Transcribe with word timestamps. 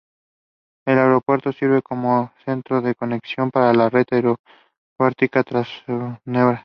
Es 0.87 0.97
aeropuerto 0.97 1.51
sirve 1.51 1.83
como 1.83 2.31
centro 2.43 2.81
de 2.81 2.95
conexión 2.95 3.51
para 3.51 3.71
la 3.71 3.87
red 3.87 4.07
aeroportuaria 4.09 5.43
transeuropea. 5.43 6.59